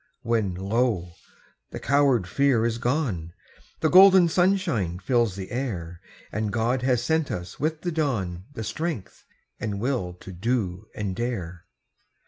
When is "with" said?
7.59-7.81